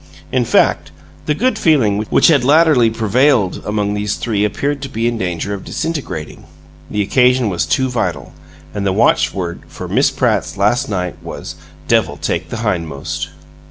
[0.31, 0.89] In fact,
[1.27, 5.53] the good feeling which had latterly prevailed among these three appeared to be in danger
[5.53, 6.45] of disintegrating.
[6.89, 8.33] The occasion was too vital;
[8.73, 11.53] and the watchword for "Miss Pratt's last night" was
[11.87, 13.27] Devil Take the Hindmost!